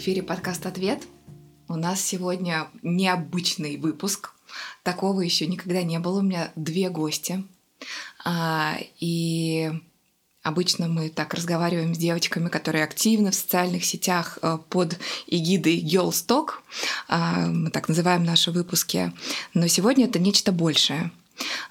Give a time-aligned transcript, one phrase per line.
[0.00, 1.02] эфире подкаст «Ответ».
[1.68, 4.30] У нас сегодня необычный выпуск.
[4.82, 6.20] Такого еще никогда не было.
[6.20, 7.44] У меня две гости.
[8.24, 9.70] А, и
[10.42, 16.26] Обычно мы так разговариваем с девочками, которые активны в социальных сетях э, под эгидой Girls
[16.26, 16.52] Talk.
[17.06, 19.12] А, мы так называем наши выпуски.
[19.52, 21.10] Но сегодня это нечто большее.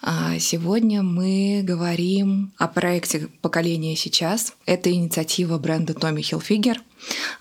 [0.01, 4.53] А, сегодня мы говорим о проекте «Поколение сейчас».
[4.65, 6.77] Это инициатива бренда Tommy Hilfiger.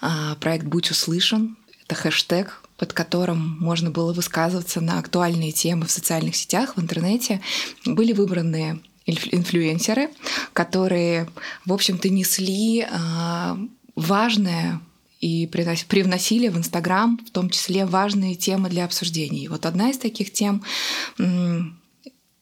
[0.00, 1.56] А, проект «Будь услышан».
[1.84, 7.41] Это хэштег, под которым можно было высказываться на актуальные темы в социальных сетях, в интернете.
[7.86, 10.10] Были выбраны инфлюенсеры,
[10.52, 11.28] которые,
[11.64, 13.58] в общем-то, несли а,
[13.95, 14.80] важное
[15.20, 19.48] и привносили в Инстаграм в том числе важные темы для обсуждений.
[19.48, 20.62] Вот одна из таких тем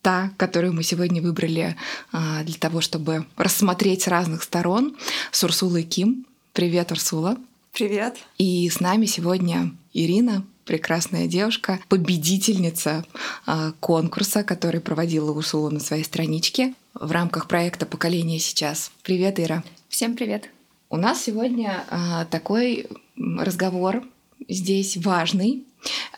[0.07, 1.75] та, которую мы сегодня выбрали
[2.13, 4.97] а, для того, чтобы рассмотреть с разных сторон,
[5.33, 6.27] с Урсулой Ким.
[6.53, 7.37] Привет, Урсула.
[7.73, 8.15] Привет.
[8.39, 13.05] И с нами сегодня Ирина, прекрасная девушка, победительница
[13.47, 18.93] а, конкурса, который проводила Урсула на своей страничке в рамках проекта «Поколение сейчас».
[19.03, 19.65] Привет, Ира.
[19.89, 20.49] Всем привет.
[20.89, 24.05] У нас сегодня а, такой разговор
[24.49, 25.65] здесь важный,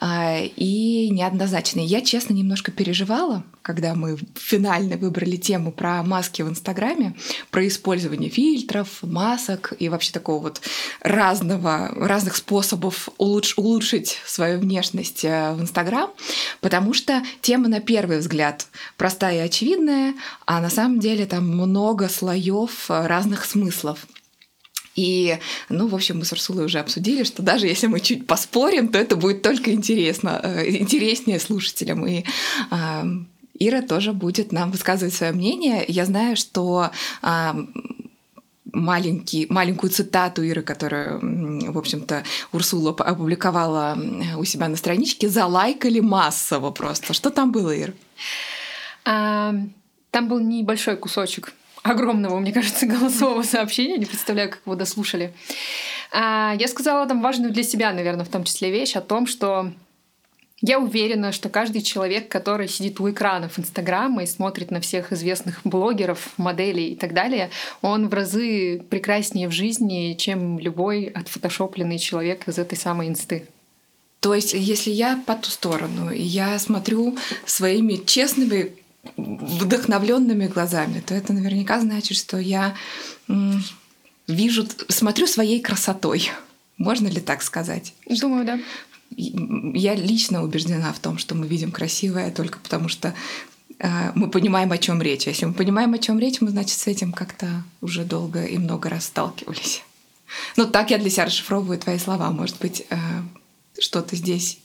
[0.01, 1.87] и неоднозначные.
[1.87, 7.15] Я, честно, немножко переживала, когда мы финально выбрали тему про маски в Инстаграме,
[7.51, 10.61] про использование фильтров, масок и вообще такого вот
[11.01, 16.11] разного, разных способов улучш, улучшить свою внешность э, в Инстаграм,
[16.61, 20.15] потому что тема на первый взгляд простая и очевидная,
[20.47, 24.07] а на самом деле там много слоев э, разных смыслов.
[24.99, 28.89] И, ну, в общем, мы с Урсулой уже обсудили, что даже если мы чуть поспорим,
[28.89, 32.05] то это будет только интересно, э, интереснее слушателям.
[32.05, 32.25] И
[32.73, 33.03] э,
[33.61, 35.85] Ира тоже будет нам высказывать свое мнение.
[35.87, 36.91] Я знаю, что
[37.23, 37.53] э,
[38.73, 41.21] маленький, маленькую цитату Иры, которую,
[41.73, 43.97] в общем-то, Урсула опубликовала
[44.37, 47.15] у себя на страничке, залайкали массово просто.
[47.15, 47.93] Что там было, Ира?
[49.05, 51.55] Там был небольшой кусочек
[51.89, 53.99] огромного, мне кажется, голосового сообщения.
[53.99, 55.33] Не представляю, как его дослушали.
[56.11, 59.73] А, я сказала там важную для себя, наверное, в том числе вещь о том, что
[60.61, 65.61] я уверена, что каждый человек, который сидит у экранов Инстаграма и смотрит на всех известных
[65.63, 67.51] блогеров, моделей и так далее,
[67.81, 73.47] он в разы прекраснее в жизни, чем любой отфотошопленный человек из этой самой инсты.
[74.21, 77.17] То есть, если я по ту сторону, и я смотрю
[77.47, 78.73] своими честными
[79.17, 82.75] вдохновленными глазами, то это наверняка значит, что я
[84.27, 86.31] вижу, смотрю своей красотой.
[86.77, 87.95] Можно ли так сказать?
[88.09, 88.61] Думаю, да.
[89.17, 93.15] Я лично убеждена в том, что мы видим красивое только потому, что
[93.79, 95.27] э, мы понимаем, о чем речь.
[95.27, 98.59] А если мы понимаем, о чем речь, мы, значит, с этим как-то уже долго и
[98.59, 99.83] много раз сталкивались.
[100.57, 102.31] Ну, так я для себя расшифровываю твои слова.
[102.31, 102.97] Может быть, э,
[103.81, 104.59] что-то здесь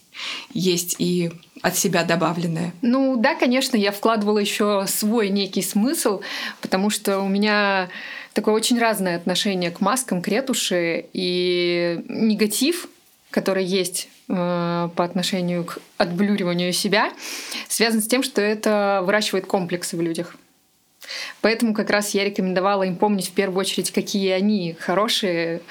[0.53, 1.31] есть и
[1.63, 2.73] от себя добавленное?
[2.81, 6.21] Ну да, конечно, я вкладывала еще свой некий смысл,
[6.61, 7.89] потому что у меня
[8.33, 12.89] такое очень разное отношение к маскам, к ретуши и негатив,
[13.31, 17.13] который есть э, по отношению к отблюриванию себя,
[17.69, 20.35] связан с тем, что это выращивает комплексы в людях.
[21.41, 25.61] Поэтому как раз я рекомендовала им помнить в первую очередь, какие они хорошие,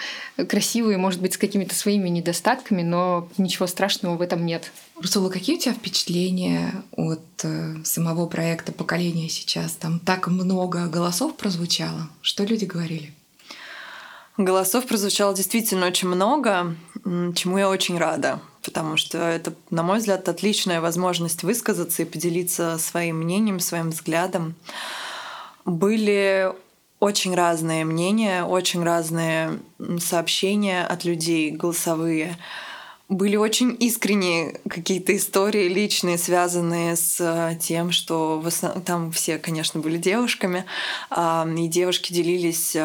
[0.48, 4.70] красивые, может быть, с какими-то своими недостатками, но ничего страшного в этом нет.
[4.96, 9.72] Русула, какие у тебя впечатления от э, самого проекта «Поколение сейчас»?
[9.72, 12.08] Там так много голосов прозвучало.
[12.20, 13.12] Что люди говорили?
[14.38, 20.26] Голосов прозвучало действительно очень много, чему я очень рада, потому что это, на мой взгляд,
[20.28, 24.54] отличная возможность высказаться и поделиться своим мнением, своим взглядом
[25.64, 26.52] были
[27.00, 29.58] очень разные мнения, очень разные
[29.98, 32.36] сообщения от людей голосовые
[33.12, 39.38] были очень искренние какие-то истории личные, связанные с э, тем, что в основном, там все,
[39.38, 40.64] конечно, были девушками,
[41.10, 42.76] и девушки делились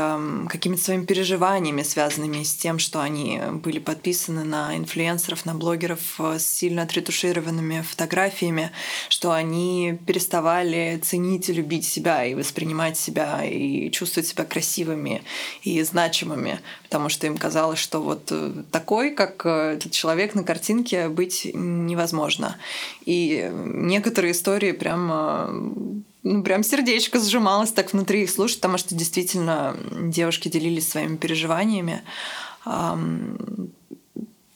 [0.50, 6.40] какими-то своими переживаниями, связанными с тем, что они были подписаны на инфлюенсеров, на блогеров э,
[6.40, 8.72] с сильно отретушированными фотографиями,
[9.10, 15.24] что они переставали ценить и любить себя и воспринимать себя и чувствовать себя красивыми
[15.63, 20.44] и значимыми, потому что им казалось, что вот э, такой, как этот человек, человек на
[20.44, 22.58] картинке быть невозможно.
[23.06, 29.78] И некоторые истории прям ну, прям сердечко сжималось так внутри их слушать, потому что действительно
[30.02, 32.02] девушки делились своими переживаниями.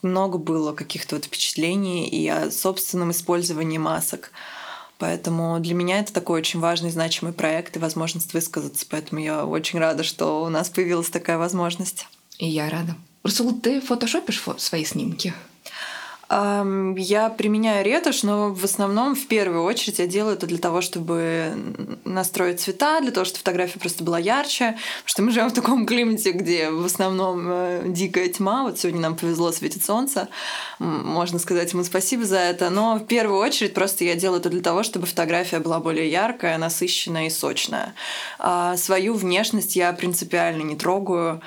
[0.01, 4.31] Много было каких-то вот впечатлений и о собственном использовании масок.
[4.97, 8.83] Поэтому для меня это такой очень важный, значимый проект и возможность высказаться.
[8.89, 12.07] Поэтому я очень рада, что у нас появилась такая возможность.
[12.39, 12.95] И я рада.
[13.23, 15.33] Расул, ты фотошопишь свои снимки?
[16.31, 21.53] Я применяю ретушь, но в основном, в первую очередь, я делаю это для того, чтобы
[22.05, 24.77] настроить цвета, для того, чтобы фотография просто была ярче.
[24.99, 28.63] Потому что мы живем в таком климате, где в основном э, дикая тьма.
[28.63, 30.29] Вот сегодня нам повезло, светит солнце.
[30.79, 32.69] Можно сказать ему спасибо за это.
[32.69, 36.57] Но в первую очередь просто я делаю это для того, чтобы фотография была более яркая,
[36.57, 37.93] насыщенная и сочная.
[38.39, 41.41] А свою внешность я принципиально не трогаю.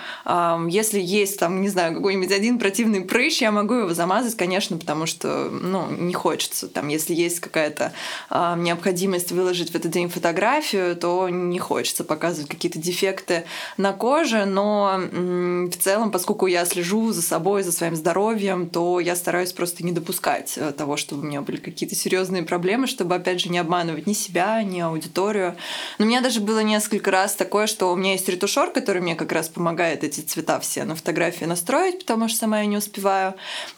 [0.68, 4.78] Если есть там, не знаю, какой-нибудь один противный прыщ, я могу его замазать, конечно, конечно,
[4.78, 6.68] потому что ну, не хочется.
[6.68, 7.92] Там, если есть какая-то
[8.30, 13.44] э, необходимость выложить в этот день фотографию, то не хочется показывать какие-то дефекты
[13.76, 14.44] на коже.
[14.44, 19.52] Но м, в целом, поскольку я слежу за собой, за своим здоровьем, то я стараюсь
[19.52, 23.48] просто не допускать э, того, чтобы у меня были какие-то серьезные проблемы, чтобы, опять же,
[23.48, 25.54] не обманывать ни себя, ни аудиторию.
[25.98, 29.14] Но у меня даже было несколько раз такое, что у меня есть ретушер, который мне
[29.14, 33.34] как раз помогает эти цвета все на фотографии настроить, потому что сама я не успеваю.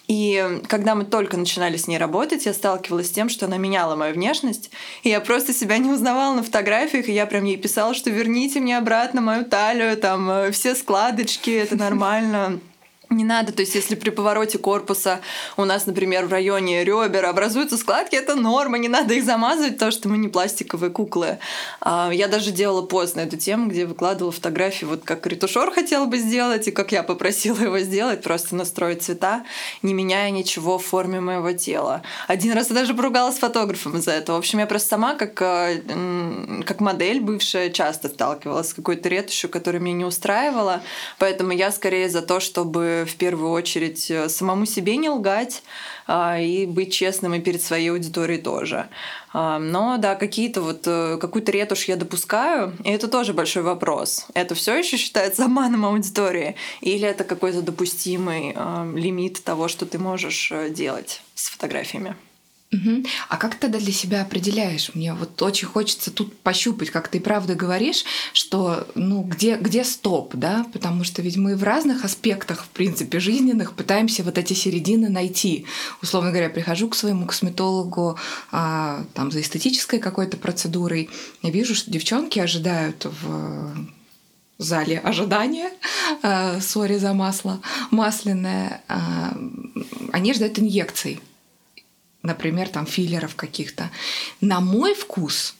[0.09, 3.97] И когда мы только начинали с ней работать, я сталкивалась с тем, что она меняла
[3.97, 4.71] мою внешность,
[5.03, 8.61] и я просто себя не узнавала на фотографиях, и я прям ей писала, что верните
[8.61, 12.61] мне обратно мою талию, там э, все складочки, это нормально.
[13.09, 15.21] Не надо, то есть если при повороте корпуса
[15.57, 19.93] у нас, например, в районе ребер образуются складки, это норма, не надо их замазывать, потому
[19.93, 21.39] что мы не пластиковые куклы.
[21.81, 26.07] А, я даже делала пост на эту тему, где выкладывала фотографии, вот как ретушер хотел
[26.07, 29.45] бы сделать, и как я попросила его сделать, просто настроить цвета,
[29.83, 32.03] не меняя ничего в форме моего тела.
[32.27, 34.35] Один раз я даже поругалась с фотографом из-за этого.
[34.35, 39.49] В общем, я просто сама, как, э, как модель бывшая, часто сталкивалась с какой-то ретушью,
[39.49, 40.83] которая меня не устраивала,
[41.19, 45.63] поэтому я скорее за то, чтобы в первую очередь э, самому себе не лгать
[46.07, 48.89] а, и быть честным и перед своей аудиторией тоже.
[49.33, 54.27] А, но да, какие-то вот э, какую-то ретушь я допускаю, и это тоже большой вопрос.
[54.35, 59.99] Это все еще считается обманом аудитории, или это какой-то допустимый а, лимит того, что ты
[59.99, 62.17] можешь э, делать с фотографиями?
[62.73, 63.05] Угу.
[63.29, 64.91] А как тогда для себя определяешь?
[64.95, 70.35] Мне вот очень хочется тут пощупать, как ты правда говоришь, что ну где, где стоп,
[70.35, 70.67] да?
[70.73, 75.65] Потому что ведь мы в разных аспектах, в принципе, жизненных пытаемся вот эти середины найти.
[76.03, 78.19] Условно говоря, прихожу к своему косметологу
[78.51, 81.09] а, там за эстетической какой-то процедурой,
[81.43, 83.77] я вижу, что девчонки ожидают в
[84.59, 85.71] зале ожидания,
[86.23, 87.61] э, сори за масло,
[87.91, 88.95] масляное, э,
[90.13, 91.21] они ждут инъекций
[92.27, 93.91] например, там филлеров каких-то.
[94.41, 95.55] На мой вкус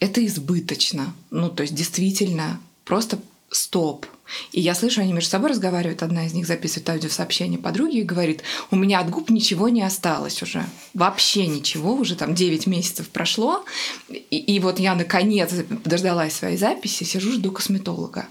[0.00, 1.14] это избыточно.
[1.30, 3.18] Ну, то есть действительно просто
[3.50, 4.06] стоп.
[4.52, 8.42] И я слышу, они между собой разговаривают, одна из них записывает аудиосообщение подруги и говорит,
[8.70, 13.64] у меня от губ ничего не осталось уже, вообще ничего, уже там 9 месяцев прошло,
[14.10, 15.50] и, и вот я наконец
[15.84, 18.26] дождалась своей записи, сижу, жду косметолога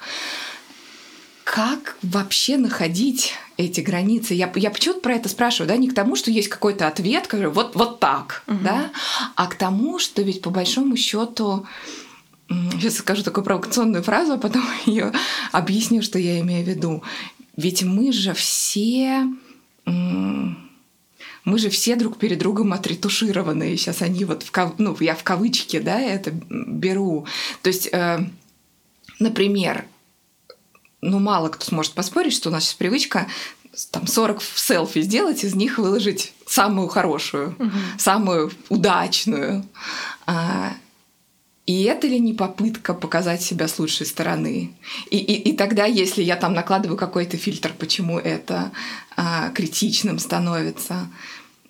[1.47, 4.33] как вообще находить эти границы?
[4.33, 7.51] Я, я почему-то про это спрашиваю, да, не к тому, что есть какой-то ответ, который
[7.51, 8.57] вот, вот так, угу.
[8.63, 8.91] да,
[9.35, 11.65] а к тому, что ведь по большому счету
[12.49, 15.11] сейчас скажу такую провокационную фразу, а потом ее
[15.51, 17.03] объясню, что я имею в виду.
[17.55, 19.27] Ведь мы же все
[21.47, 23.77] мы же все друг перед другом отретушированные.
[23.77, 24.73] Сейчас они вот в кав...
[24.79, 27.25] ну я в кавычки, да, это беру.
[27.61, 28.19] То есть, э,
[29.19, 29.85] например,
[31.01, 33.27] ну, мало кто сможет поспорить, что у нас сейчас привычка
[33.91, 37.71] там 40 селфи сделать, из них выложить самую хорошую, угу.
[37.97, 39.65] самую удачную.
[40.25, 40.73] А,
[41.65, 44.75] и это ли не попытка показать себя с лучшей стороны?
[45.11, 48.71] И, и, и тогда, если я там накладываю какой-то фильтр, почему это
[49.15, 51.09] а, критичным становится?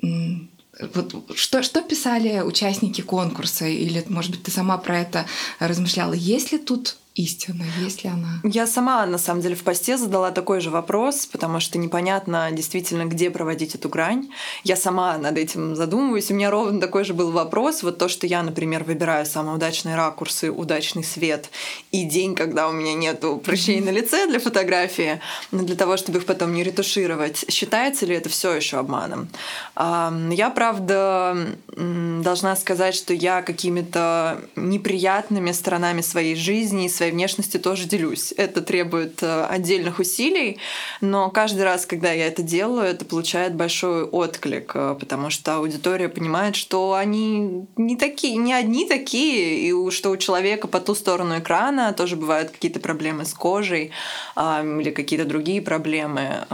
[0.01, 3.65] Вот что, что писали участники конкурса?
[3.65, 5.25] Или, может быть, ты сама про это
[5.59, 6.13] размышляла?
[6.13, 8.39] Есть ли тут истина, есть ли она?
[8.43, 13.05] Я сама, на самом деле, в посте задала такой же вопрос, потому что непонятно действительно,
[13.05, 14.29] где проводить эту грань.
[14.63, 16.31] Я сама над этим задумываюсь.
[16.31, 17.83] У меня ровно такой же был вопрос.
[17.83, 21.49] Вот то, что я, например, выбираю самые удачные ракурсы, удачный свет
[21.91, 25.19] и день, когда у меня нет прыщей на лице для фотографии,
[25.51, 27.45] для того, чтобы их потом не ретушировать.
[27.49, 29.27] Считается ли это все еще обманом?
[29.75, 31.35] Я, правда,
[31.75, 38.33] должна сказать, что я какими-то неприятными сторонами своей жизни и своей своей внешностью тоже делюсь.
[38.37, 40.57] Это требует э, отдельных усилий,
[41.01, 46.09] но каждый раз, когда я это делаю, это получает большой отклик, э, потому что аудитория
[46.09, 51.39] понимает, что они не такие, не одни такие, и что у человека по ту сторону
[51.39, 53.91] экрана тоже бывают какие-то проблемы с кожей
[54.35, 56.45] или какие-то другие проблемы.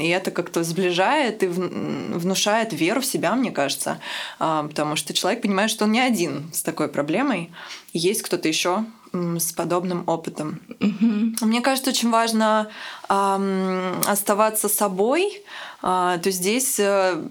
[0.00, 3.98] И это как-то сближает и внушает веру в себя, мне кажется,
[4.38, 7.50] потому что человек понимает, что он не один с такой проблемой,
[7.92, 10.60] есть кто-то еще, с подобным опытом.
[10.80, 11.46] Угу.
[11.46, 12.68] Мне кажется, очень важно
[13.08, 15.42] эм, оставаться собой.
[15.82, 17.22] Э, то здесь э,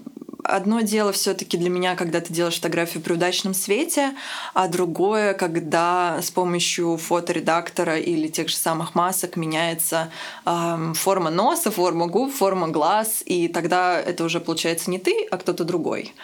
[0.44, 4.14] одно дело все-таки для меня, когда ты делаешь фотографию при удачном свете,
[4.52, 10.10] а другое, когда с помощью фоторедактора или тех же самых масок меняется
[10.44, 15.38] э, форма носа, форма губ, форма глаз, и тогда это уже получается не ты, а
[15.38, 16.14] кто-то другой.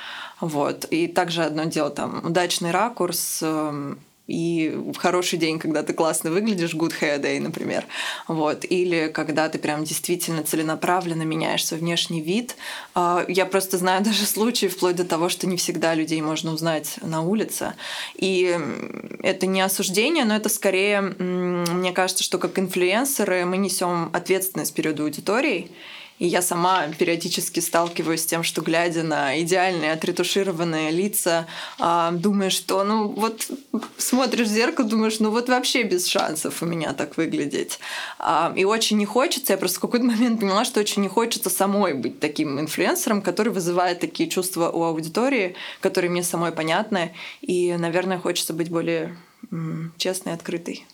[0.40, 0.86] Вот.
[0.86, 3.94] И также одно дело там удачный ракурс, э,
[4.30, 7.84] и в хороший день, когда ты классно выглядишь, good hair day, например.
[8.28, 8.64] Вот.
[8.64, 12.56] Или когда ты прям действительно целенаправленно меняешь свой внешний вид.
[12.94, 16.96] А, я просто знаю даже случаи, вплоть до того, что не всегда людей можно узнать
[17.02, 17.74] на улице.
[18.14, 18.56] И
[19.22, 24.98] это не осуждение, но это скорее, мне кажется, что как инфлюенсеры мы несем ответственность перед
[25.00, 25.70] аудиторией.
[26.20, 31.46] И я сама периодически сталкиваюсь с тем, что глядя на идеальные отретушированные лица,
[31.78, 33.50] а, думаешь, что ну вот
[33.96, 37.80] смотришь в зеркало, думаешь, ну вот вообще без шансов у меня так выглядеть.
[38.18, 41.48] А, и очень не хочется, я просто в какой-то момент поняла, что очень не хочется
[41.48, 47.14] самой быть таким инфлюенсером, который вызывает такие чувства у аудитории, которые мне самой понятны.
[47.40, 49.16] И, наверное, хочется быть более
[49.96, 50.84] честной открытой.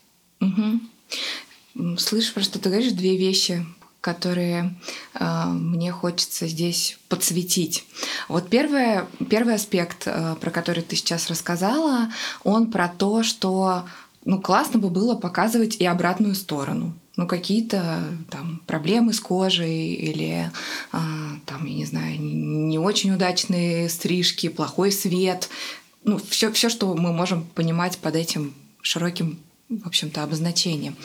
[0.40, 1.96] Угу.
[1.98, 3.66] Слышишь, про что ты говоришь, две вещи
[4.06, 4.76] которые
[5.14, 7.84] э, мне хочется здесь подсветить.
[8.28, 12.12] Вот первое, первый аспект, э, про который ты сейчас рассказала,
[12.44, 13.84] он про то, что
[14.24, 16.94] ну, классно бы было показывать и обратную сторону.
[17.16, 20.52] Ну, какие-то там проблемы с кожей или
[20.92, 20.98] э,
[21.44, 25.48] там, я не знаю, не очень удачные стрижки, плохой свет.
[26.04, 30.96] Ну, все, все, что мы можем понимать под этим широким в общем-то, обозначением.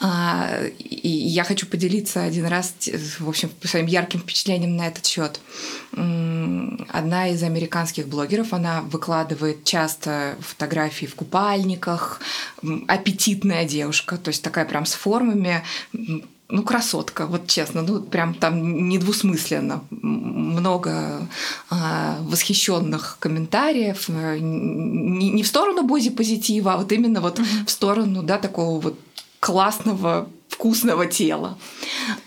[0.00, 2.74] А, и я хочу поделиться один раз,
[3.18, 5.40] в общем, своим ярким впечатлением на этот счет.
[5.92, 12.20] Одна из американских блогеров, она выкладывает часто фотографии в купальниках,
[12.86, 15.62] аппетитная девушка, то есть такая прям с формами,
[16.48, 19.82] ну, красотка, вот честно, ну, прям там недвусмысленно.
[19.90, 21.26] Много
[21.70, 21.74] э,
[22.20, 27.66] восхищенных комментариев, э, не, не в сторону бози-позитива, а вот именно вот mm-hmm.
[27.66, 28.98] в сторону, да, такого вот
[29.40, 31.58] классного вкусного тела.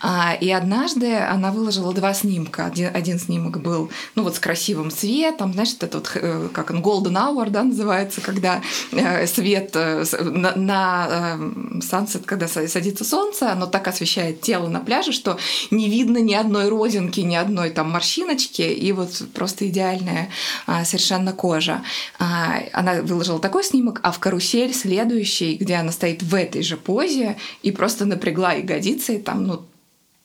[0.00, 2.66] А, и однажды она выложила два снимка.
[2.66, 6.80] Один, один снимок был, ну вот с красивым светом, знаешь, это вот, э, как он,
[6.80, 11.38] golden hour, да, называется, когда э, свет э, на, на
[11.80, 15.36] sunset, когда садится солнце, оно так освещает тело на пляже, что
[15.72, 20.30] не видно ни одной родинки, ни одной там морщиночки, и вот просто идеальная
[20.66, 21.82] а, совершенно кожа.
[22.20, 26.76] А, она выложила такой снимок, а в карусель следующий, где она стоит в этой же
[26.76, 29.62] позе и просто напрягла ягодицы, и там, ну,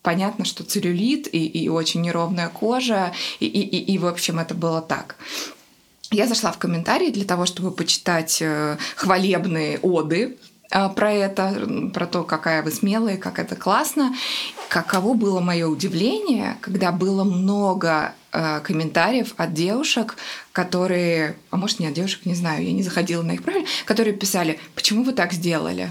[0.01, 4.53] понятно, что целлюлит и, и очень неровная кожа, и, и, и, и, в общем, это
[4.53, 5.15] было так.
[6.11, 10.37] Я зашла в комментарии для того, чтобы почитать э, хвалебные оды
[10.71, 14.13] э, про это, про то, какая вы смелая, как это классно.
[14.69, 20.17] Каково было мое удивление, когда было много э, комментариев от девушек,
[20.51, 24.13] которые, а может не от девушек, не знаю, я не заходила на их профиль, которые
[24.13, 25.89] писали, почему вы так сделали?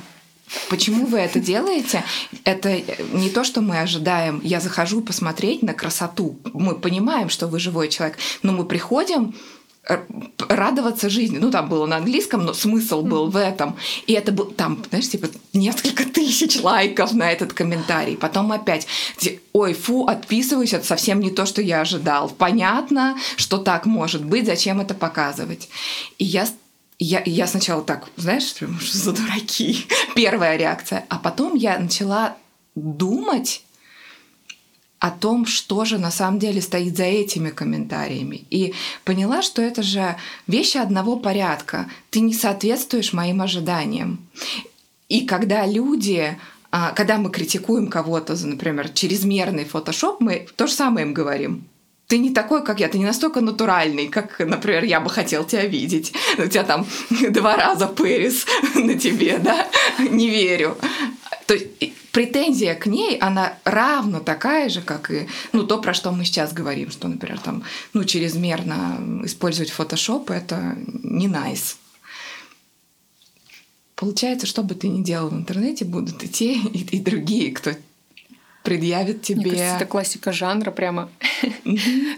[0.69, 2.05] Почему вы это делаете?
[2.45, 2.81] Это
[3.13, 4.41] не то, что мы ожидаем.
[4.43, 6.39] Я захожу посмотреть на красоту.
[6.53, 9.35] Мы понимаем, что вы живой человек, но мы приходим
[10.49, 11.39] радоваться жизни.
[11.39, 13.77] Ну, там было на английском, но смысл был в этом.
[14.07, 18.17] И это был там, знаешь, типа несколько тысяч лайков на этот комментарий.
[18.17, 18.87] Потом опять,
[19.53, 22.31] ой, фу, отписываюсь, это совсем не то, что я ожидал.
[22.31, 25.69] Понятно, что так может быть, зачем это показывать.
[26.19, 26.47] И я
[26.99, 32.37] я, я сначала так, знаешь, что за дураки, первая реакция, а потом я начала
[32.75, 33.63] думать
[34.99, 38.47] о том, что же на самом деле стоит за этими комментариями.
[38.49, 38.73] И
[39.05, 41.91] поняла, что это же вещи одного порядка.
[42.11, 44.27] Ты не соответствуешь моим ожиданиям.
[45.11, 46.39] И когда люди
[46.71, 51.69] а, когда мы критикуем кого-то за, например, чрезмерный фотошоп, мы то же самое им говорим
[52.07, 55.65] ты не такой, как я, ты не настолько натуральный, как, например, я бы хотел тебя
[55.65, 56.13] видеть.
[56.39, 56.87] У тебя там
[57.31, 59.67] два раза пэрис на тебе, да?
[59.99, 60.77] Не верю.
[61.47, 61.67] То есть
[62.13, 66.53] претензия к ней, она равно такая же, как и ну, то, про что мы сейчас
[66.53, 71.61] говорим, что, например, там, ну, чрезмерно использовать фотошоп, это не найс.
[71.61, 71.77] Nice.
[73.97, 77.71] Получается, что бы ты ни делал в интернете, будут и те, и, и другие, кто
[78.65, 79.43] предъявит тебе.
[79.43, 81.11] Мне кажется, это классика жанра прямо.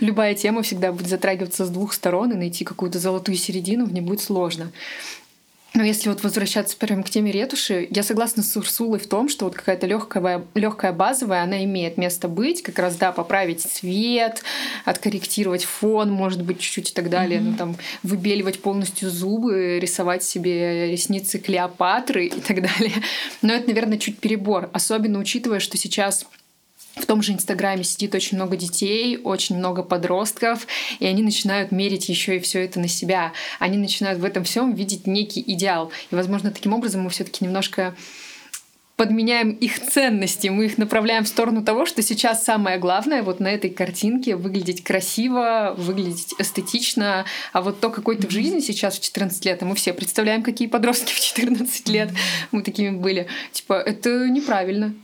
[0.01, 4.01] Любая тема всегда будет затрагиваться с двух сторон, и найти какую-то золотую середину в ней
[4.01, 4.71] будет сложно.
[5.77, 9.45] Но если вот возвращаться прямо к теме ретуши, я согласна с Урсулой в том, что
[9.45, 14.43] вот какая-то легкая, легкая базовая, она имеет место быть, как раз, да, поправить цвет,
[14.87, 17.51] откорректировать фон, может быть, чуть-чуть и так далее, mm-hmm.
[17.51, 22.95] ну там выбеливать полностью зубы, рисовать себе ресницы Клеопатры и так далее.
[23.43, 26.25] Но это, наверное, чуть перебор, особенно учитывая, что сейчас
[26.97, 30.67] в том же Инстаграме сидит очень много детей, очень много подростков,
[30.99, 33.33] и они начинают мерить еще и все это на себя.
[33.59, 35.93] Они начинают в этом всем видеть некий идеал.
[36.11, 37.95] И, возможно, таким образом мы все-таки немножко
[38.97, 43.49] подменяем их ценности, мы их направляем в сторону того, что сейчас самое главное вот на
[43.49, 49.03] этой картинке выглядеть красиво, выглядеть эстетично, а вот то, какой ты в жизни сейчас в
[49.03, 52.09] 14 лет, а мы все представляем, какие подростки в 14 лет
[52.53, 53.27] мы такими были.
[53.53, 54.95] Типа, это неправильно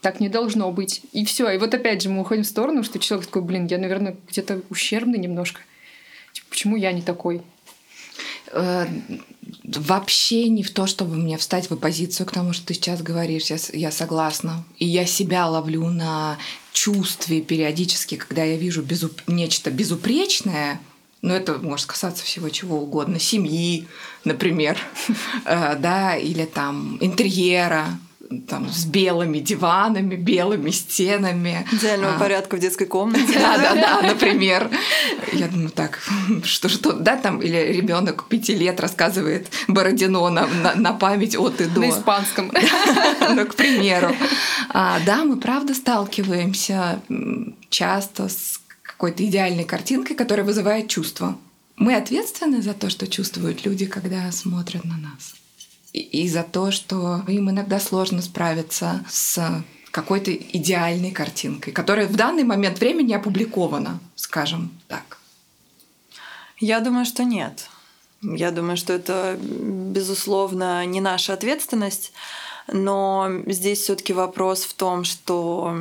[0.00, 1.02] так не должно быть.
[1.12, 1.50] И все.
[1.50, 4.62] И вот опять же мы уходим в сторону, что человек такой, блин, я, наверное, где-то
[4.68, 5.60] ущербный немножко.
[6.32, 7.42] Типа, почему я не такой?
[8.52, 8.86] Э,
[9.64, 13.46] вообще не в то, чтобы мне встать в оппозицию к тому, что ты сейчас говоришь.
[13.46, 14.64] Я, я согласна.
[14.78, 16.38] И я себя ловлю на
[16.72, 19.20] чувстве периодически, когда я вижу безуп...
[19.26, 20.80] нечто безупречное,
[21.22, 23.86] но это может касаться всего чего угодно, семьи,
[24.24, 24.78] например,
[25.44, 27.98] э, да, или там интерьера,
[28.40, 31.66] там, с белыми диванами, белыми стенами.
[31.72, 33.34] Идеального а, порядка в детской комнате.
[33.34, 34.70] Да, да, да, например.
[35.32, 36.00] Я думаю, так,
[36.44, 41.60] что, что, да, там, или ребенок пяти лет рассказывает Бородино на, на, на память от
[41.60, 41.80] и до.
[41.80, 42.52] На испанском.
[43.34, 44.14] Ну, к примеру.
[44.68, 47.00] А, да, мы правда сталкиваемся
[47.70, 51.38] часто с какой-то идеальной картинкой, которая вызывает чувства.
[51.76, 55.34] Мы ответственны за то, что чувствуют люди, когда смотрят на нас
[55.92, 62.44] и за то, что им иногда сложно справиться с какой-то идеальной картинкой, которая в данный
[62.44, 65.18] момент времени опубликована, скажем так.
[66.58, 67.68] Я думаю, что нет.
[68.22, 72.12] Я думаю, что это, безусловно, не наша ответственность,
[72.68, 75.76] но здесь все-таки вопрос в том, что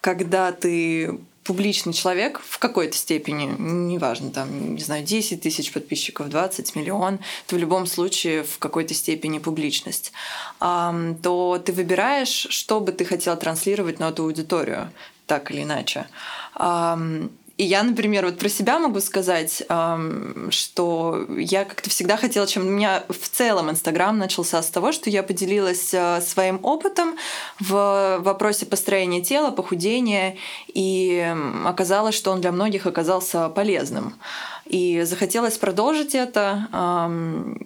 [0.00, 6.74] когда ты публичный человек в какой-то степени, неважно, там, не знаю, 10 тысяч подписчиков, 20
[6.74, 10.12] миллион, то в любом случае в какой-то степени публичность,
[10.58, 14.90] то ты выбираешь, что бы ты хотел транслировать на эту аудиторию,
[15.26, 16.06] так или иначе.
[17.56, 19.62] И я, например, вот про себя могу сказать,
[20.50, 25.08] что я как-то всегда хотела, чем у меня в целом Инстаграм начался с того, что
[25.08, 27.16] я поделилась э, своим опытом
[27.60, 30.36] в вопросе построения тела, похудения,
[30.66, 31.32] и
[31.64, 34.14] оказалось, что он для многих оказался полезным.
[34.66, 36.68] И захотелось продолжить это.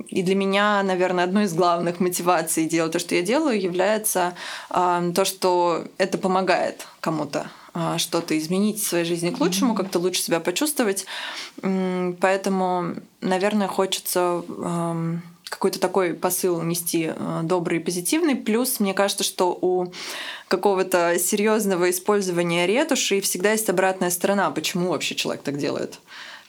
[0.08, 4.34] И для меня, наверное, одной из главных мотиваций делать то, что я делаю, является
[4.68, 7.57] то, что это помогает кому-то а,
[7.98, 11.06] что-то изменить в своей жизни к лучшему, как-то лучше себя почувствовать.
[11.62, 14.42] Поэтому, наверное, хочется
[15.48, 18.36] какой-то такой посыл нести а, добрый и позитивный.
[18.36, 19.92] Плюс, мне кажется, что у
[20.48, 25.98] какого-то серьезного использования ретуши всегда есть обратная сторона, почему вообще человек так делает.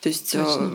[0.01, 0.71] То есть Точно.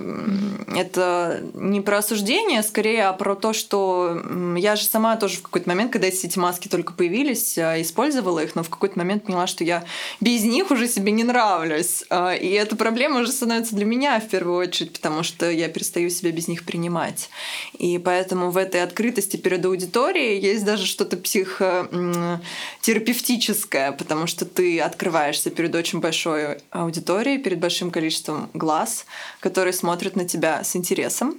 [0.68, 4.22] Э, это не про осуждение, скорее, а про то, что
[4.56, 8.54] я же сама тоже в какой-то момент, когда эти маски только появились, э, использовала их,
[8.54, 9.84] но в какой-то момент поняла, что я
[10.20, 12.04] без них уже себе не нравлюсь.
[12.10, 16.10] Э, и эта проблема уже становится для меня в первую очередь, потому что я перестаю
[16.10, 17.30] себя без них принимать.
[17.78, 25.48] И поэтому в этой открытости перед аудиторией есть даже что-то психотерапевтическое, потому что ты открываешься
[25.50, 29.06] перед очень большой аудиторией, перед большим количеством глаз,
[29.40, 31.37] которые смотрят на тебя с интересом,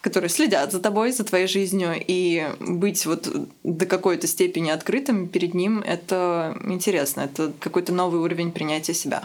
[0.00, 3.28] которые следят за тобой, за твоей жизнью, и быть вот
[3.62, 9.24] до какой-то степени открытым перед ним— это интересно, это какой-то новый уровень принятия себя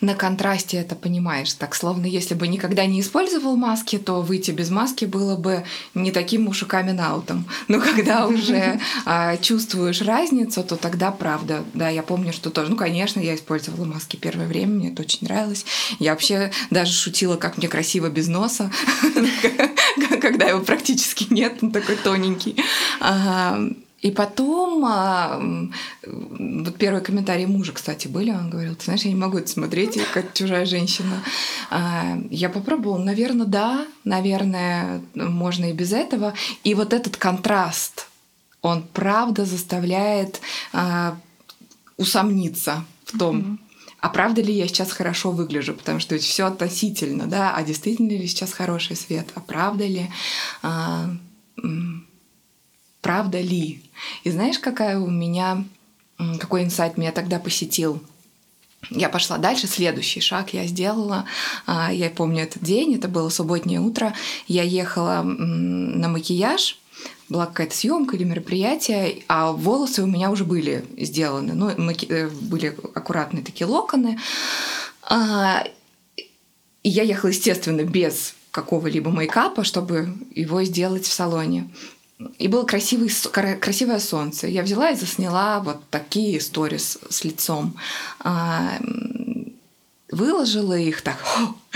[0.00, 1.52] на контрасте это понимаешь.
[1.54, 6.10] Так, словно если бы никогда не использовал маски, то выйти без маски было бы не
[6.10, 7.46] таким уж и камин-аутом.
[7.68, 11.64] Но когда уже а, чувствуешь разницу, то тогда правда.
[11.74, 15.26] Да, я помню, что тоже, ну, конечно, я использовала маски первое время, мне это очень
[15.26, 15.64] нравилось.
[15.98, 18.70] Я вообще даже шутила, как мне красиво без носа,
[20.20, 22.56] когда его практически нет, он такой тоненький.
[24.00, 25.40] И потом, а,
[26.06, 29.98] вот первые комментарии мужа, кстати, были, он говорил, ты знаешь, я не могу это смотреть,
[30.14, 31.22] как чужая женщина.
[31.70, 36.32] А, я попробовала, наверное, да, наверное, можно и без этого.
[36.64, 38.08] И вот этот контраст,
[38.62, 40.40] он правда заставляет
[40.72, 41.18] а,
[41.98, 43.60] усомниться в том,
[44.00, 48.08] а правда ли я сейчас хорошо выгляжу, потому что ведь все относительно, да, а действительно
[48.08, 50.10] ли сейчас хороший свет, а правда ли,
[50.62, 51.10] а,
[53.00, 53.82] правда ли.
[54.24, 55.64] И знаешь, какая у меня,
[56.38, 58.02] какой инсайт меня тогда посетил?
[58.88, 61.26] я пошла дальше, следующий шаг я сделала.
[61.66, 64.14] А, я помню этот день, это было субботнее утро.
[64.46, 66.78] Я ехала на макияж,
[67.28, 71.52] была какая-то съемка или мероприятие, а волосы у меня уже были сделаны.
[71.52, 74.18] Ну, э, были аккуратные такие локоны.
[75.02, 75.64] А,
[76.16, 81.70] и я ехала, естественно, без какого-либо мейкапа, чтобы его сделать в салоне.
[82.38, 83.10] И было красивый,
[83.60, 84.46] красивое солнце.
[84.46, 87.76] Я взяла и засняла вот такие сторис с лицом.
[88.20, 88.78] А,
[90.10, 91.18] выложила их так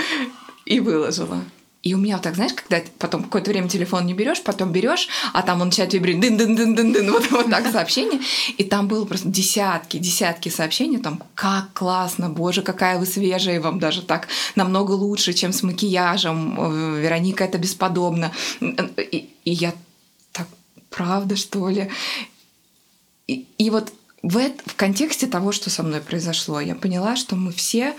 [0.66, 1.44] и выложила.
[1.83, 5.42] И у меня так, знаешь, когда потом какое-то время телефон не берешь, потом берешь, а
[5.42, 8.20] там он начинает вибрировать, дын дын дын дын дын вот, вот так сообщение.
[8.57, 13.78] И там было просто десятки, десятки сообщений, там, как классно, боже, какая вы свежая, вам
[13.80, 18.33] даже так намного лучше, чем с макияжем, э, Вероника, это бесподобно.
[18.62, 19.74] И, и я
[20.94, 21.90] правда, что ли?
[23.26, 27.37] И, и вот в, это, в контексте того, что со мной произошло, я поняла, что
[27.37, 27.94] мы все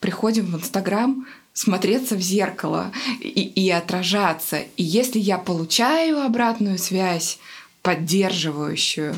[0.00, 4.58] приходим в Инстаграм смотреться в зеркало и, и отражаться.
[4.76, 7.38] И если я получаю обратную связь,
[7.82, 9.14] поддерживающую,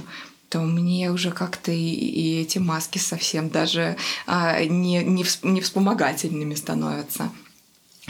[0.48, 6.54] то мне уже как-то и, и эти маски совсем даже а, не, не, не вспомогательными
[6.54, 7.30] становятся.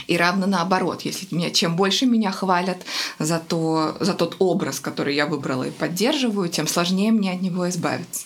[0.07, 2.83] И равно наоборот, если меня, чем больше меня хвалят
[3.19, 7.69] за, то, за тот образ, который я выбрала и поддерживаю, тем сложнее мне от него
[7.69, 8.25] избавиться.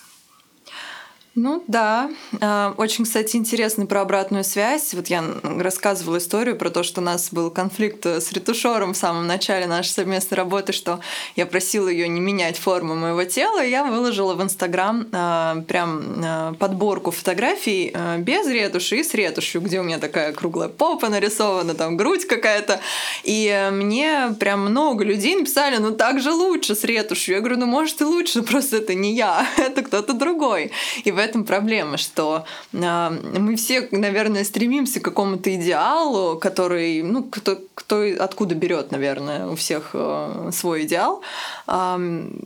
[1.40, 2.10] Ну да,
[2.42, 4.96] а, очень, кстати, интересно про обратную связь.
[4.96, 9.28] Вот я рассказывала историю про то, что у нас был конфликт с ретушером в самом
[9.28, 11.00] начале нашей совместной работы, что
[11.36, 16.24] я просила ее не менять форму моего тела, и я выложила в Инстаграм а, прям
[16.26, 21.76] а, подборку фотографий без ретуши и с ретушью, где у меня такая круглая попа нарисована,
[21.76, 22.80] там грудь какая-то.
[23.24, 27.36] И мне прям много людей написали, ну так же лучше с ретушью.
[27.36, 30.72] Я говорю, ну может и лучше, просто это не я, это кто-то другой.
[31.04, 33.10] И в этом проблема, что э,
[33.40, 39.56] мы все, наверное, стремимся к какому-то идеалу, который, ну, кто, кто откуда берет, наверное, у
[39.56, 41.22] всех э, свой идеал,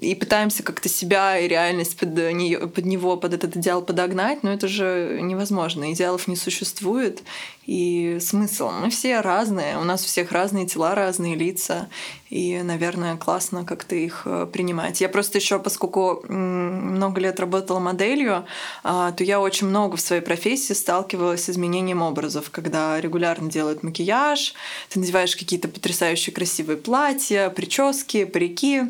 [0.01, 4.51] и пытаемся как-то себя и реальность под, нее, под него, под этот идеал подогнать, но
[4.51, 5.91] это же невозможно.
[5.93, 7.21] Идеалов не существует,
[7.65, 8.71] и смысл.
[8.71, 11.89] Мы все разные, у нас у всех разные тела, разные лица,
[12.29, 15.01] и, наверное, классно как-то их э, принимать.
[15.01, 18.45] Я просто еще, поскольку много лет работала моделью,
[18.83, 23.83] а, то я очень много в своей профессии сталкивалась с изменением образов, когда регулярно делают
[23.83, 24.53] макияж,
[24.89, 28.83] ты надеваешь какие-то потрясающие красивые платья, прически, парики,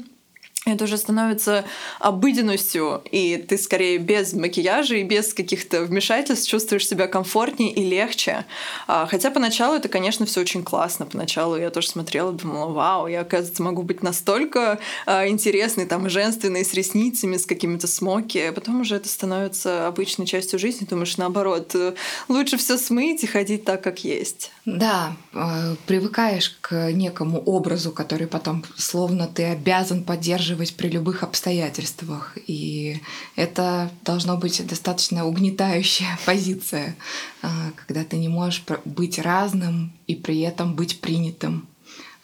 [0.64, 1.66] это уже становится
[2.00, 8.46] обыденностью, и ты скорее без макияжа и без каких-то вмешательств чувствуешь себя комфортнее и легче.
[8.86, 11.08] А, хотя поначалу это, конечно, все очень классно.
[11.08, 16.64] Поначалу я тоже смотрела, думала, вау, я, оказывается, могу быть настолько а, интересной, там, женственной,
[16.64, 18.38] с ресницами, с какими-то смоки.
[18.38, 20.86] А потом уже это становится обычной частью жизни.
[20.88, 21.94] Думаешь, наоборот, э,
[22.28, 24.52] лучше все смыть и ходить так, как есть.
[24.66, 32.38] Да, э, привыкаешь к некому образу, который потом словно ты обязан поддерживать при любых обстоятельствах.
[32.48, 33.02] И
[33.36, 36.96] это должно быть достаточно угнетающая позиция,
[37.42, 41.68] э, когда ты не можешь быть разным и при этом быть принятым.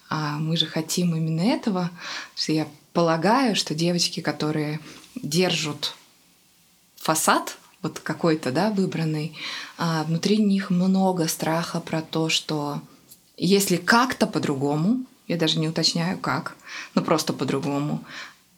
[0.09, 1.91] А мы же хотим именно этого.
[2.47, 4.79] Я полагаю, что девочки, которые
[5.15, 5.95] держат
[6.95, 9.33] фасад вот какой-то, да, выбранный,
[9.77, 12.81] а внутри них много страха про то, что
[13.37, 16.55] если как-то по-другому, я даже не уточняю как,
[16.95, 18.03] но просто по-другому,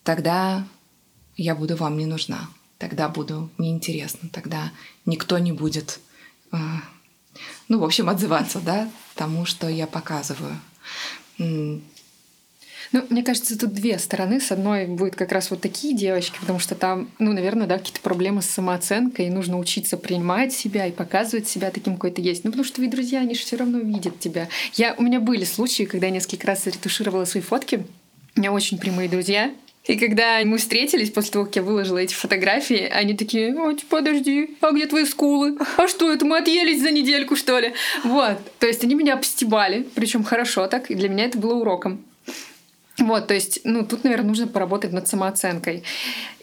[0.03, 0.65] тогда
[1.36, 4.71] я буду вам не нужна, тогда буду неинтересна, тогда
[5.05, 5.99] никто не будет,
[6.51, 6.82] а,
[7.67, 10.60] ну, в общем, отзываться, да, тому, что я показываю.
[12.91, 14.39] Ну, мне кажется, тут две стороны.
[14.39, 18.02] С одной будет как раз вот такие девочки, потому что там, ну, наверное, да, какие-то
[18.02, 22.43] проблемы с самооценкой, и нужно учиться принимать себя и показывать себя таким, какой то есть.
[22.43, 24.47] Ну, потому что твои друзья, они же все равно видят тебя.
[24.73, 27.86] Я, у меня были случаи, когда я несколько раз ретушировала свои фотки.
[28.36, 29.52] У меня очень прямые друзья,
[29.86, 34.56] и когда мы встретились после того, как я выложила эти фотографии, они такие, ой, подожди,
[34.62, 35.58] а где твои скулы?
[35.78, 37.73] А что это, мы отъелись за недельку, что ли?
[38.04, 38.38] Вот.
[38.60, 42.06] То есть они меня обстебали, причем хорошо так, и для меня это было уроком.
[42.99, 45.83] Вот, то есть, ну, тут, наверное, нужно поработать над самооценкой.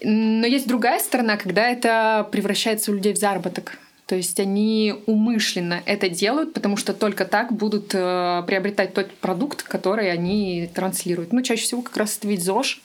[0.03, 3.79] Но есть другая сторона, когда это превращается у людей в заработок.
[4.07, 9.64] То есть они умышленно это делают, потому что только так будут э, приобретать тот продукт,
[9.64, 11.33] который они транслируют.
[11.33, 12.81] Ну, чаще всего как раз это ведь ЗОЖ.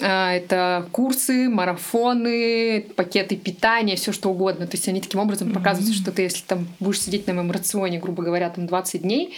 [0.00, 4.66] Э, это курсы, марафоны, пакеты питания, все что угодно.
[4.66, 6.02] То есть они таким образом показывают, mm-hmm.
[6.02, 9.34] что ты, если там будешь сидеть на моем рационе, грубо говоря, там 20 дней,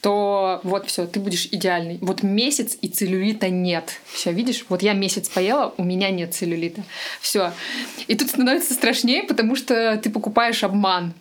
[0.00, 1.98] то вот все, ты будешь идеальный.
[2.00, 4.00] Вот месяц и целлюлита нет.
[4.06, 6.82] Все, видишь, вот я месяц поела, у меня нет целлюлита.
[7.20, 7.52] Все.
[8.06, 11.14] И тут становится страшнее, потому что ты покупаешь обман.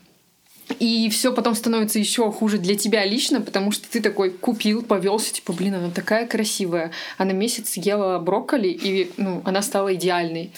[0.80, 5.34] И все потом становится еще хуже для тебя лично, потому что ты такой купил, повелся,
[5.34, 6.92] типа, блин, она такая красивая.
[7.18, 10.52] Она месяц ела брокколи, и ну, она стала идеальной.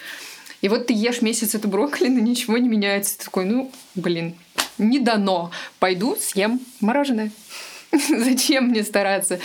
[0.62, 3.17] И вот ты ешь месяц эту брокколи, но ничего не меняется.
[3.17, 4.36] Ты такой, ну, блин,
[4.77, 5.51] не дано.
[5.77, 7.32] Пойду съем мороженое.
[8.10, 9.39] Зачем мне стараться?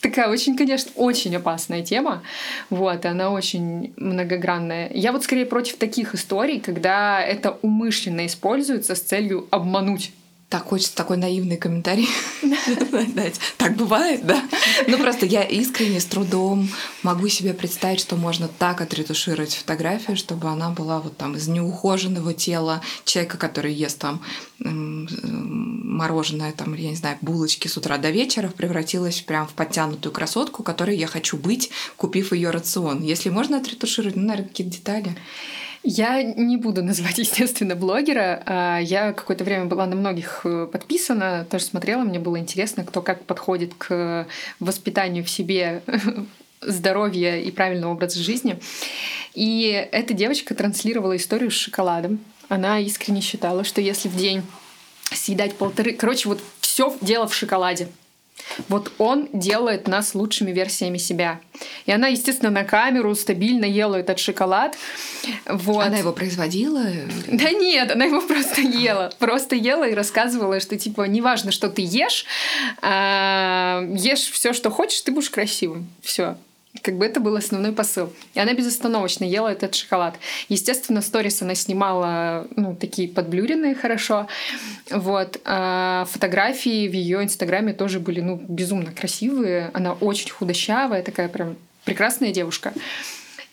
[0.00, 2.22] Такая очень, конечно, очень опасная тема.
[2.70, 4.90] Вот, она очень многогранная.
[4.92, 10.12] Я вот скорее против таких историй, когда это умышленно используется с целью обмануть
[10.52, 12.10] так хочется такой наивный комментарий
[13.14, 13.40] дать.
[13.56, 14.44] Так бывает, да?
[14.86, 16.68] Ну просто я искренне с трудом
[17.02, 22.34] могу себе представить, что можно так отретушировать фотографию, чтобы она была вот там из неухоженного
[22.34, 24.20] тела человека, который ест там
[24.58, 30.62] мороженое, там, я не знаю, булочки с утра до вечера, превратилась прям в подтянутую красотку,
[30.62, 33.02] которой я хочу быть, купив ее рацион.
[33.02, 35.16] Если можно отретушировать, ну, наверное, какие-то детали.
[35.82, 38.42] Я не буду называть, естественно, блогера.
[38.46, 43.02] А я какое-то время была на многих э, подписана, тоже смотрела, мне было интересно, кто
[43.02, 44.26] как подходит к
[44.60, 45.82] воспитанию в себе
[46.60, 48.60] здоровья и правильного образа жизни.
[49.34, 52.20] И эта девочка транслировала историю с шоколадом.
[52.48, 54.42] Она искренне считала, что если в день
[55.10, 55.92] съедать полторы...
[55.92, 57.88] Короче, вот все дело в шоколаде.
[58.68, 61.40] Вот он делает нас лучшими версиями себя.
[61.86, 64.76] И она, естественно, на камеру стабильно ела этот шоколад.
[65.46, 65.86] Вот.
[65.86, 66.84] Она его производила?
[67.28, 69.12] Да нет, она его просто ела.
[69.18, 72.26] Просто ела и рассказывала, что типа неважно, что ты ешь,
[72.80, 75.88] а, ешь все, что хочешь, ты будешь красивым.
[76.02, 76.36] Все.
[76.80, 78.12] Как бы это был основной посыл.
[78.32, 80.14] И она безостановочно ела этот шоколад.
[80.48, 84.26] Естественно, сторис она снимала, ну, такие подблюренные хорошо.
[84.90, 85.38] Вот.
[85.44, 89.70] А фотографии в ее инстаграме тоже были, ну, безумно красивые.
[89.74, 92.72] Она очень худощавая, такая прям прекрасная девушка.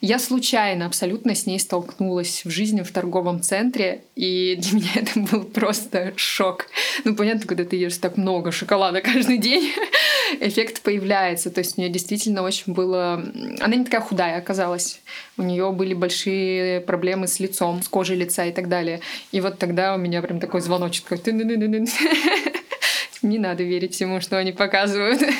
[0.02, 5.20] Я случайно абсолютно с ней столкнулась в жизни в торговом центре, и для меня это
[5.20, 6.68] был просто шок.
[7.04, 9.74] Ну, понятно, когда ты ешь так много шоколада каждый день,
[10.40, 11.50] эффект появляется.
[11.50, 13.26] То есть у нее действительно очень было...
[13.60, 15.02] Она не такая худая оказалась.
[15.38, 19.02] У нее были большие проблемы с лицом, с кожей лица и так далее.
[19.34, 21.90] И вот тогда у меня прям такой звоночек такой...
[23.22, 25.22] Не надо верить всему, что они показывают.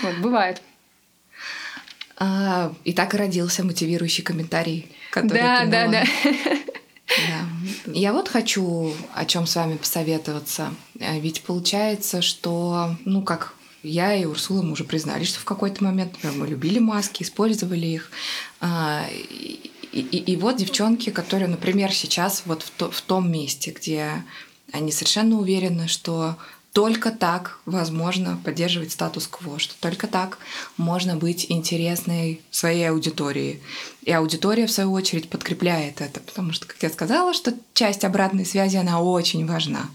[0.00, 0.62] Вот, бывает.
[2.20, 6.04] А, и так и родился мотивирующий комментарий, который да, да, да.
[7.08, 7.92] Да.
[7.92, 10.74] Я вот хочу о чем с вами посоветоваться.
[11.00, 15.82] А ведь получается, что, ну как я и Урсула мы уже признали, что в какой-то
[15.84, 18.10] момент например, мы любили маски, использовали их.
[18.60, 23.70] А, и, и, и вот девчонки, которые, например, сейчас вот в, то, в том месте,
[23.70, 24.24] где
[24.72, 26.36] они совершенно уверены, что
[26.72, 30.38] только так возможно поддерживать статус-кво, что только так
[30.76, 33.62] можно быть интересной своей аудитории.
[34.02, 38.46] И аудитория, в свою очередь, подкрепляет это, потому что, как я сказала, что часть обратной
[38.46, 39.88] связи, она очень важна.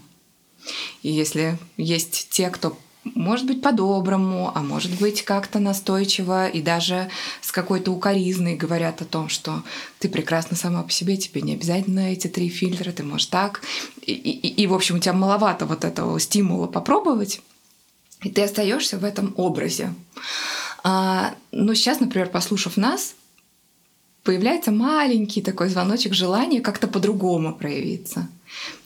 [1.02, 7.10] И если есть те, кто может быть по-доброму, а может быть как-то настойчиво и даже
[7.40, 9.62] с какой-то укоризной говорят о том, что
[9.98, 13.60] ты прекрасна сама по себе, тебе не обязательно эти три фильтра, ты можешь так.
[14.02, 17.40] И, и, и в общем, у тебя маловато вот этого стимула попробовать,
[18.22, 19.92] и ты остаешься в этом образе.
[20.82, 23.14] А, но сейчас, например, послушав нас,
[24.22, 28.28] появляется маленький такой звоночек желания как-то по-другому проявиться.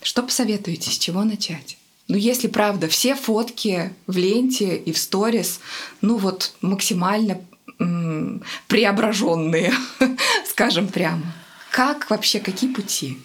[0.02, 1.78] Что посоветуете, с чего начать?
[2.08, 5.60] Ну, если правда, все фотки в ленте и в сторис,
[6.00, 7.40] ну вот максимально
[7.78, 9.72] м- преображенные,
[10.48, 11.22] скажем прямо.
[11.70, 13.18] Как вообще, какие пути?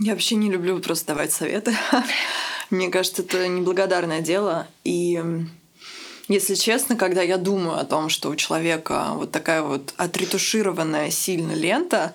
[0.00, 1.76] Я вообще не люблю просто давать советы.
[2.70, 4.66] Мне кажется, это неблагодарное дело.
[4.82, 5.22] И
[6.26, 11.52] если честно, когда я думаю о том, что у человека вот такая вот отретушированная сильно
[11.52, 12.14] лента,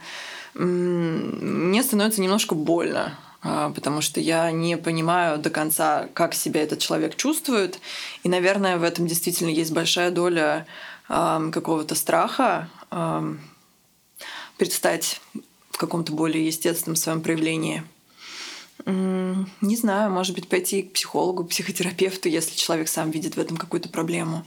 [0.54, 3.18] мне становится немножко больно.
[3.50, 7.80] А, потому что я не понимаю до конца, как себя этот человек чувствует.
[8.24, 10.68] И, наверное, в этом действительно есть большая доля
[11.08, 12.68] какого-то страха
[14.58, 15.22] предстать
[15.72, 17.84] в каком-то более естественном своем проявлении.
[18.86, 23.88] Не знаю, может быть, пойти к психологу, психотерапевту, если человек сам видит в этом какую-то
[23.88, 24.46] проблему.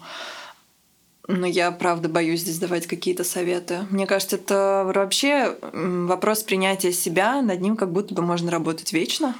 [1.33, 3.87] Но я, правда, боюсь здесь давать какие-то советы.
[3.91, 9.37] Мне кажется, это вообще вопрос принятия себя, над ним как будто бы можно работать вечно.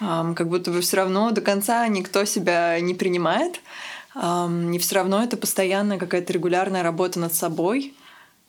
[0.00, 3.60] Как будто бы все равно до конца никто себя не принимает.
[4.16, 7.94] И все равно это постоянная какая-то регулярная работа над собой.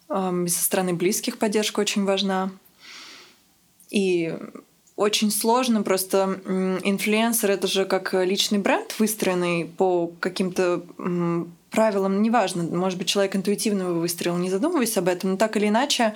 [0.09, 2.49] И со стороны близких поддержка очень важна.
[3.91, 4.35] И
[4.95, 6.39] очень сложно, просто
[6.83, 10.83] инфлюенсер это же как личный бренд, выстроенный по каким-то
[11.73, 15.67] правилам, неважно, может быть, человек интуитивно его выстроил, не задумываясь об этом, но так или
[15.67, 16.13] иначе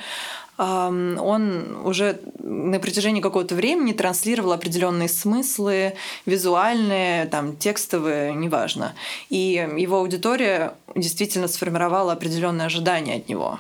[0.58, 5.94] он уже на протяжении какого-то времени транслировал определенные смыслы,
[6.26, 8.94] визуальные, там, текстовые, неважно.
[9.30, 13.60] И его аудитория действительно сформировала определенные ожидания от него.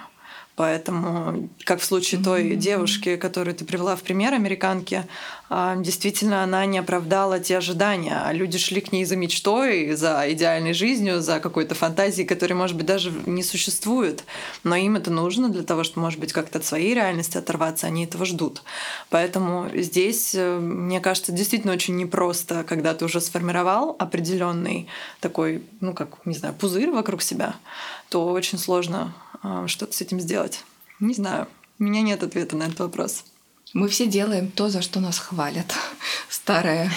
[0.57, 5.05] Поэтому, как в случае той девушки, которую ты привела в пример, американки,
[5.49, 8.19] а, действительно она не оправдала те ожидания.
[8.25, 12.75] А люди шли к ней за мечтой, за идеальной жизнью, за какой-то фантазией, которая, может
[12.75, 14.23] быть, даже не существует.
[14.63, 17.85] Но им это нужно для того, чтобы, может быть, как-то от своей реальности оторваться.
[17.85, 18.63] Они этого ждут.
[19.11, 24.87] Поэтому здесь, э, мне кажется, действительно очень непросто, когда ты уже сформировал определенный
[25.19, 27.53] такой, ну как, не знаю, пузырь вокруг себя,
[28.09, 29.13] то очень сложно
[29.67, 30.63] что-то с этим сделать?
[30.99, 31.47] Не знаю.
[31.79, 33.23] У меня нет ответа на этот вопрос.
[33.73, 35.73] Мы все делаем то, за что нас хвалят.
[36.29, 36.91] Старая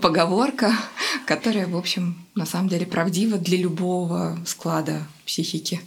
[0.00, 0.72] поговорка,
[1.26, 5.80] которая, в общем, на самом деле правдива для любого склада психики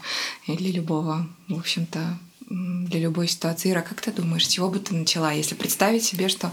[0.45, 3.71] и для любого, в общем-то, для любой ситуации.
[3.71, 6.51] Ира, как ты думаешь, с чего бы ты начала, если представить себе, что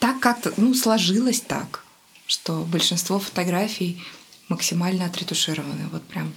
[0.00, 1.84] так как-то, ну, сложилось так,
[2.26, 4.02] что большинство фотографий
[4.48, 6.32] максимально отретушированы, вот прям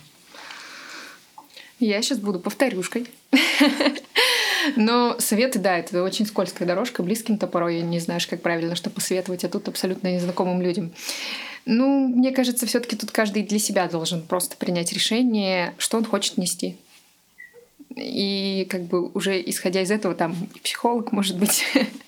[1.86, 3.08] я сейчас буду повторюшкой.
[4.76, 7.04] Но советы, да, это очень скользкая дорожка.
[7.04, 10.91] Близким-то порой не знаешь, как правильно что посоветовать, а тут абсолютно незнакомым людям.
[11.65, 16.06] Ну, мне кажется, все таки тут каждый для себя должен просто принять решение, что он
[16.06, 16.78] хочет нести.
[17.96, 21.65] И как бы уже исходя из этого, там психолог, может быть,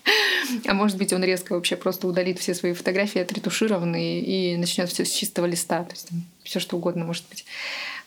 [0.66, 5.04] а может быть, он резко вообще просто удалит все свои фотографии отретушированные и начнет все
[5.04, 5.84] с чистого листа.
[5.84, 6.08] То есть
[6.42, 7.44] все что угодно может быть.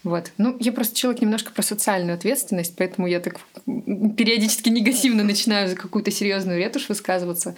[0.08, 0.32] Вот.
[0.38, 5.76] Ну, я просто человек немножко про социальную ответственность, поэтому я так периодически негативно начинаю за
[5.76, 7.56] какую-то серьезную ретушь высказываться.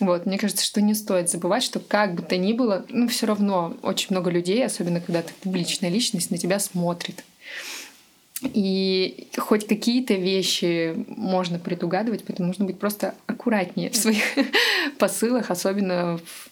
[0.00, 0.26] Вот.
[0.26, 3.76] Мне кажется, что не стоит забывать, что как бы то ни было, ну, все равно
[3.82, 7.22] очень много людей, особенно когда ты публичная личность, на тебя смотрит.
[8.42, 14.24] И хоть какие-то вещи можно предугадывать, поэтому нужно быть просто аккуратнее в своих
[14.98, 16.50] посылах, особенно в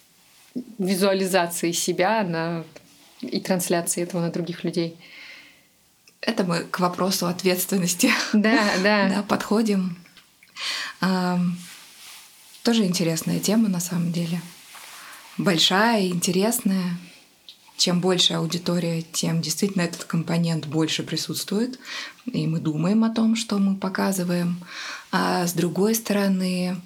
[0.79, 2.63] визуализации себя на
[3.21, 4.97] и трансляции этого на других людей.
[6.21, 9.09] Это мы к вопросу ответственности да, да.
[9.15, 9.97] да, подходим.
[11.01, 11.41] А,
[12.63, 14.43] тоже интересная тема на самом деле.
[15.39, 16.99] Большая, интересная.
[17.79, 21.79] Чем больше аудитория, тем действительно этот компонент больше присутствует.
[22.27, 24.63] И мы думаем о том, что мы показываем.
[25.13, 26.77] А с другой стороны,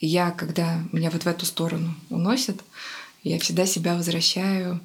[0.00, 2.58] я, когда меня вот в эту сторону уносят,
[3.22, 4.80] я всегда себя возвращаю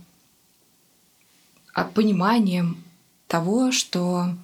[1.93, 2.83] пониманием
[3.27, 4.35] того, что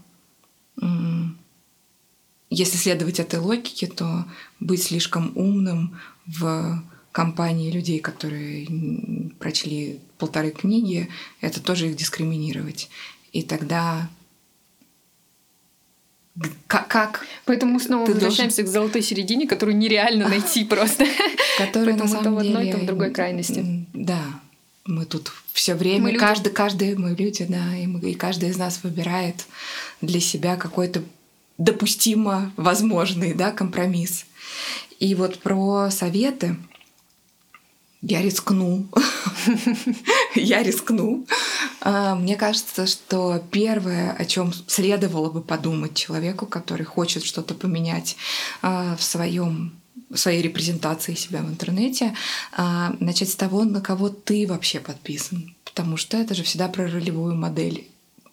[2.49, 4.25] если следовать этой логике, то
[4.59, 8.67] быть слишком умным в компании людей, которые
[9.39, 11.09] прочли полторы книги,
[11.41, 12.89] это тоже их дискриминировать.
[13.31, 14.09] И тогда
[16.67, 18.71] как, как Поэтому снова Ты возвращаемся должен...
[18.71, 21.05] к золотой середине, которую нереально найти просто.
[21.57, 23.85] Которая на самом то в одной, то в другой крайности.
[23.93, 24.23] Да,
[24.85, 28.57] мы тут все время, мы каждый, каждый, мы люди, да, и, мы, и каждый из
[28.57, 29.45] нас выбирает
[30.01, 31.03] для себя какой-то
[31.57, 34.25] допустимо возможный, да, компромисс.
[34.99, 36.57] И вот про советы
[38.01, 38.87] я рискну.
[40.35, 41.25] я рискну.
[41.81, 48.17] А, мне кажется, что первое, о чем следовало бы подумать человеку, который хочет что-то поменять
[48.63, 49.80] а, в своем
[50.15, 52.13] своей репрезентации себя в интернете,
[52.53, 55.55] а, начать с того, на кого ты вообще подписан.
[55.63, 57.87] Потому что это же всегда про ролевую модель,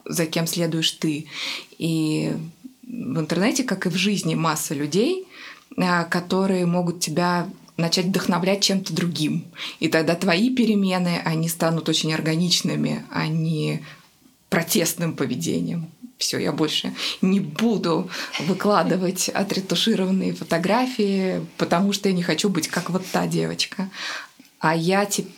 [0.05, 1.27] за кем следуешь ты.
[1.79, 2.33] И
[2.83, 5.27] в интернете, как и в жизни, масса людей,
[5.77, 9.45] а, которые могут тебя начать вдохновлять чем-то другим.
[9.79, 13.83] И тогда твои перемены, они станут очень органичными, а не
[14.49, 22.49] протестным поведением все, я больше не буду выкладывать отретушированные фотографии, потому что я не хочу
[22.49, 23.89] быть как вот та девочка.
[24.59, 25.33] А я теперь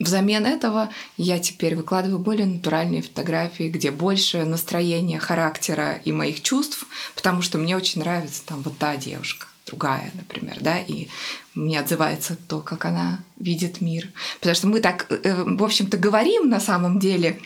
[0.00, 6.86] Взамен этого я теперь выкладываю более натуральные фотографии, где больше настроения, характера и моих чувств,
[7.14, 11.08] потому что мне очень нравится там вот та девушка, другая, например, да, и
[11.54, 14.08] мне отзывается то, как она видит мир.
[14.38, 17.38] Потому что мы так, э, в общем-то, говорим на самом деле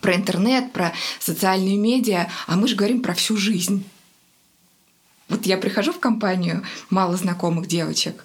[0.00, 3.84] про интернет, про социальные медиа, а мы же говорим про всю жизнь.
[5.28, 8.24] Вот я прихожу в компанию мало знакомых девочек,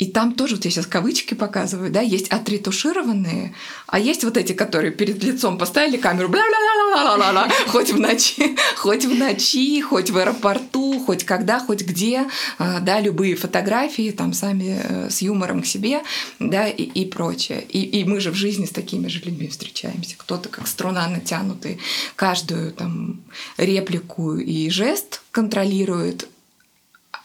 [0.00, 3.54] И там тоже, вот я сейчас кавычки показываю, да, есть отретушированные,
[3.86, 7.92] а есть вот эти, которые перед лицом поставили камеру, бла бла бла бла бла хоть
[7.92, 12.26] в ночи, хоть в ночи, хоть в аэропорту, хоть когда, хоть где,
[12.58, 16.00] а, да, любые фотографии там сами э, с юмором к себе,
[16.38, 17.62] да, и, и прочее.
[17.68, 20.14] И, и мы же в жизни с такими же людьми встречаемся.
[20.16, 21.78] Кто-то как струна натянутый,
[22.16, 23.20] каждую там
[23.58, 26.26] реплику и жест контролирует,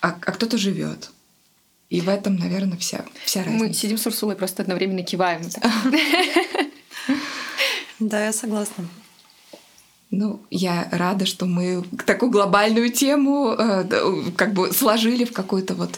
[0.01, 1.11] а, а кто-то живет.
[1.89, 3.65] И в этом, наверное, вся, вся разница.
[3.65, 5.41] Мы сидим с Урсулой, просто одновременно киваем.
[7.97, 8.89] Да, я согласна.
[10.11, 15.97] Ну, я рада, что мы такую глобальную тему э, как бы сложили в какой-то вот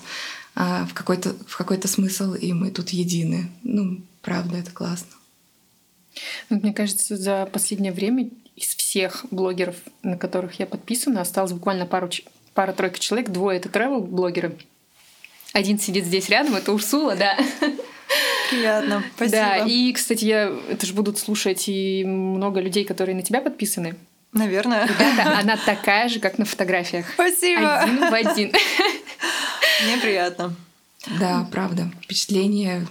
[0.56, 3.50] э, в какой-то в какой-то смысл, и мы тут едины.
[3.64, 5.10] Ну, правда, это классно.
[6.50, 11.86] Ну, мне кажется, за последнее время из всех блогеров, на которых я подписана, осталось буквально
[11.86, 12.10] пару
[12.54, 14.58] пара-тройка человек, двое это travel блогеры
[15.54, 17.38] один сидит здесь рядом, это Урсула, да.
[18.50, 19.38] Приятно, спасибо.
[19.38, 23.96] Да, и, кстати, я, это же будут слушать и много людей, которые на тебя подписаны.
[24.34, 24.88] Наверное.
[24.88, 27.08] Ребята, она такая же, как на фотографиях.
[27.14, 27.80] Спасибо.
[27.80, 28.54] Один в один.
[29.84, 30.56] Мне приятно.
[31.20, 31.92] Да, правда.
[32.04, 32.88] Впечатление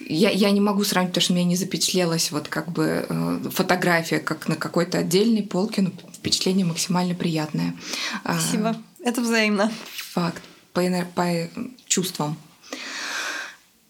[0.00, 4.18] я, я не могу сравнить, потому что мне не запечатлелась вот как бы э, фотография,
[4.18, 7.74] как на какой-то отдельной полке, но впечатление максимально приятное.
[8.22, 8.70] Спасибо.
[8.70, 9.72] А, Это взаимно.
[10.12, 10.42] Факт
[10.72, 10.82] по,
[11.14, 11.48] по
[11.86, 12.36] чувствам.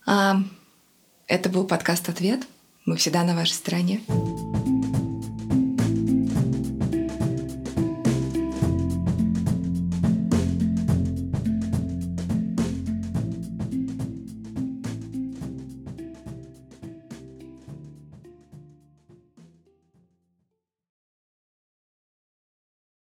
[0.06, 0.36] А,
[1.26, 2.40] это был подкаст «Ответ».
[2.86, 4.00] Мы всегда на вашей стороне.